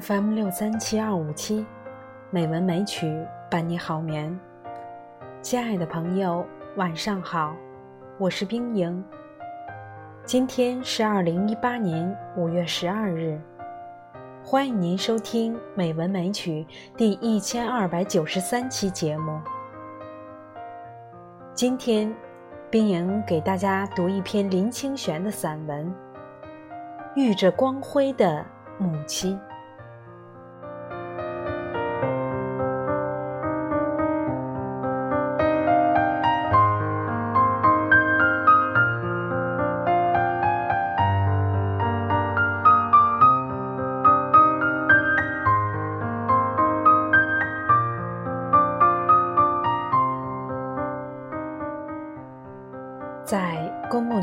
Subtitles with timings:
[0.00, 1.66] FM 六三七二五七，
[2.30, 3.06] 美文美曲
[3.50, 4.40] 伴你好眠。
[5.42, 6.46] 亲爱的朋友，
[6.76, 7.54] 晚上好，
[8.16, 9.04] 我是冰莹。
[10.24, 13.38] 今天是二零一八年五月十二日，
[14.42, 16.66] 欢迎您收听《美文美曲》
[16.96, 19.38] 第一千二百九十三期节目。
[21.52, 22.10] 今天，
[22.70, 25.86] 冰莹给大家读一篇林清玄的散文
[27.14, 28.42] 《遇着光辉的
[28.78, 29.38] 母亲》。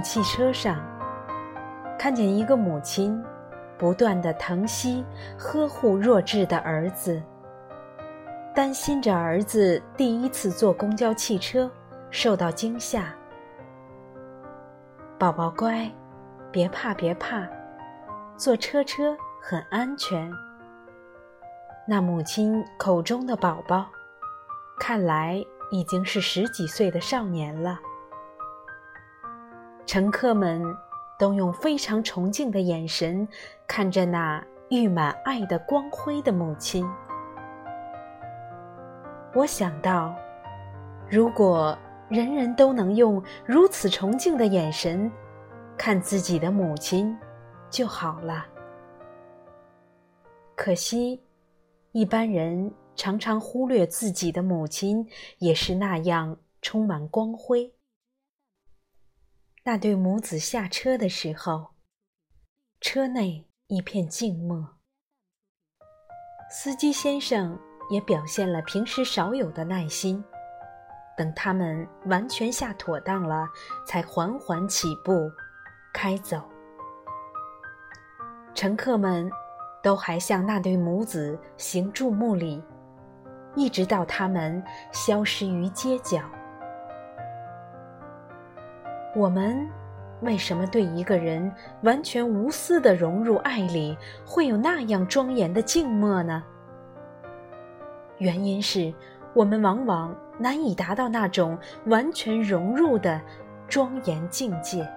[0.01, 0.79] 汽车上，
[1.97, 3.21] 看见一个母亲
[3.77, 5.05] 不断的疼惜、
[5.37, 7.21] 呵护弱智的儿子，
[8.53, 11.69] 担心着儿子第一次坐公交汽车
[12.09, 13.13] 受到惊吓。
[15.17, 15.89] 宝宝乖，
[16.51, 17.47] 别怕别怕，
[18.37, 20.31] 坐车车很安全。
[21.87, 23.85] 那母亲口中的宝宝，
[24.79, 27.79] 看来已经是十几岁的少年了。
[29.89, 30.61] 乘客们
[31.17, 33.27] 都用非常崇敬的眼神
[33.65, 36.87] 看着那溢满爱的光辉的母亲。
[39.33, 40.15] 我想到，
[41.09, 41.75] 如果
[42.07, 45.11] 人人都能用如此崇敬的眼神
[45.75, 47.17] 看自己的母亲，
[47.71, 48.45] 就好了。
[50.55, 51.19] 可惜，
[51.93, 55.03] 一般人常常忽略自己的母亲
[55.39, 57.73] 也是那样充满光辉。
[59.71, 61.75] 那对母子下车的时候，
[62.81, 64.67] 车内一片静默。
[66.49, 67.55] 司机先生
[67.91, 70.23] 也表现了平时少有的耐心，
[71.15, 73.47] 等他们完全下妥当了，
[73.85, 75.29] 才缓缓起步，
[75.93, 76.41] 开走。
[78.55, 79.29] 乘客们
[79.83, 82.59] 都还向那对母子行注目礼，
[83.55, 86.27] 一直到他们消失于街角。
[89.15, 89.67] 我们
[90.21, 96.43] 为什么对一个人完全无私的融入爱里，会有那样庄严的静默呢？
[98.19, 98.93] 原因是
[99.33, 103.19] 我们往往难以达到那种完全融入的
[103.67, 104.87] 庄严境界。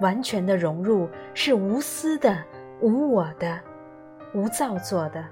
[0.00, 2.36] 完全的融入是无私的、
[2.82, 3.58] 无我的、
[4.34, 5.24] 无造作的，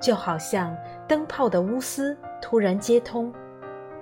[0.00, 0.74] 就好像
[1.06, 3.32] 灯泡的钨丝突然接通。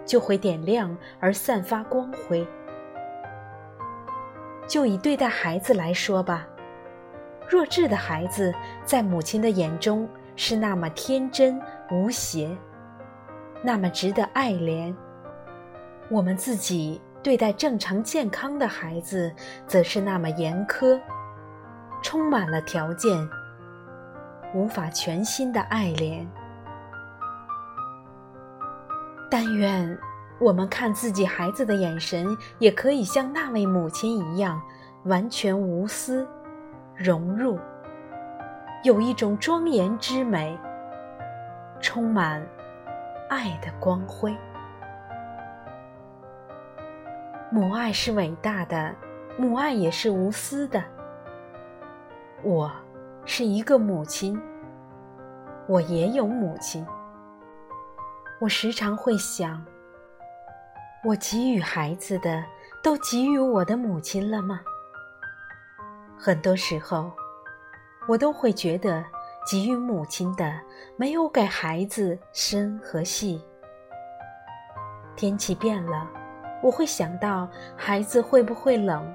[0.05, 2.47] 就会点亮而散发光辉。
[4.67, 6.47] 就以对待孩子来说吧，
[7.49, 11.61] 弱智的孩子在母亲的眼中是那么天真
[11.91, 12.57] 无邪，
[13.63, 14.95] 那么值得爱怜；
[16.09, 19.35] 我们自己对待正常健康的孩子，
[19.67, 21.01] 则是那么严苛，
[22.01, 23.29] 充满了条件，
[24.55, 26.25] 无法全心的爱怜。
[29.31, 29.97] 但愿
[30.41, 34.61] 我们看自己孩子的眼神，也可以像那位母亲一样，
[35.05, 36.27] 完全无私、
[36.97, 37.57] 融入，
[38.83, 40.59] 有一种庄严之美，
[41.81, 42.45] 充满
[43.29, 44.37] 爱的光辉。
[47.53, 48.93] 母爱是伟大的，
[49.37, 50.83] 母爱也是无私的。
[52.43, 52.73] 我
[53.25, 54.41] 是一个母亲，
[55.69, 56.85] 我也有母亲。
[58.41, 59.63] 我时常会想，
[61.05, 62.43] 我给予孩子的，
[62.83, 64.63] 都给予我的母亲了吗？
[66.19, 67.13] 很多时候，
[68.09, 69.05] 我都会觉得
[69.47, 70.59] 给予母亲的，
[70.97, 73.45] 没有给孩子深和细。
[75.15, 76.09] 天气变了，
[76.63, 77.47] 我会想到
[77.77, 79.15] 孩子会不会冷，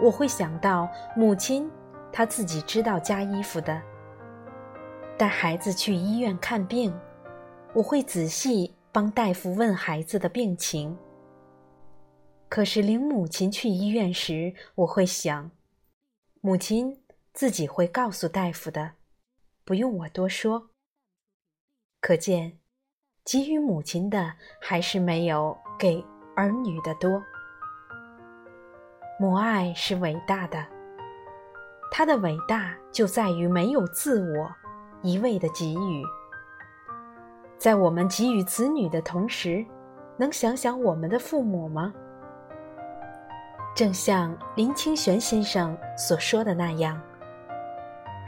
[0.00, 1.70] 我会想到母亲，
[2.10, 3.78] 她自己知道加衣服的。
[5.18, 6.98] 带孩子去医院看病。
[7.74, 10.96] 我会仔细帮大夫问孩子的病情。
[12.50, 15.50] 可是领母亲去医院时，我会想，
[16.42, 17.02] 母亲
[17.32, 18.92] 自己会告诉大夫的，
[19.64, 20.68] 不用我多说。
[22.02, 22.58] 可见，
[23.24, 26.04] 给予母亲的还是没有给
[26.36, 27.22] 儿女的多。
[29.18, 30.66] 母爱是伟大的，
[31.90, 34.54] 它的伟大就在于没有自我，
[35.02, 36.04] 一味的给予。
[37.62, 39.64] 在我们给予子女的同时，
[40.16, 41.94] 能想想我们的父母吗？
[43.72, 47.00] 正像林清玄先生所说的那样，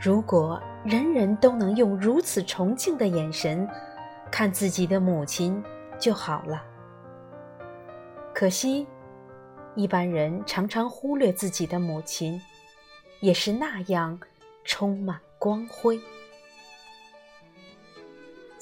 [0.01, 3.69] 如果人人都能用如此崇敬的眼神
[4.31, 5.61] 看自己的母亲
[5.99, 6.63] 就好了。
[8.33, 8.87] 可惜，
[9.75, 12.41] 一般人常常忽略自己的母亲，
[13.19, 14.17] 也是那样
[14.63, 16.01] 充满光辉。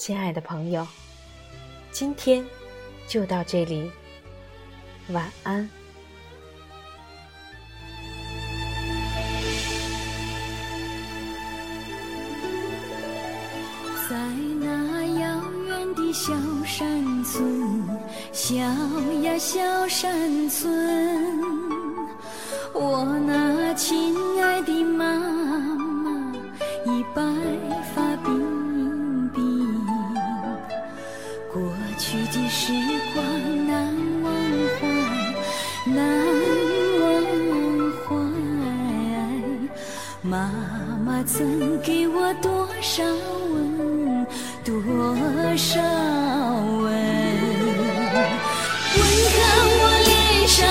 [0.05, 0.85] 亲爱的朋友，
[1.93, 2.45] 今天
[3.07, 3.89] 就到这里，
[5.11, 5.71] 晚安。
[14.11, 14.17] 在
[14.59, 16.35] 那遥远的小
[16.67, 17.87] 山村，
[18.33, 21.22] 小呀小山村，
[40.33, 40.51] 妈
[41.05, 44.27] 妈曾给我多少吻
[44.65, 44.81] 多
[45.59, 48.15] 少吻吻
[49.37, 49.43] 干
[49.77, 50.67] 我脸上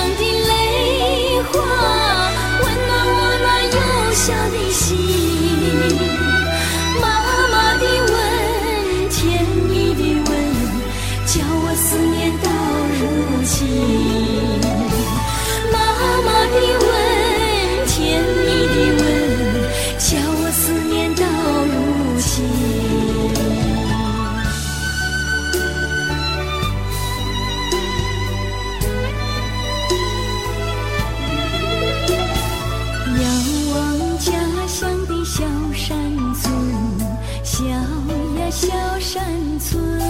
[39.14, 40.01] 山村。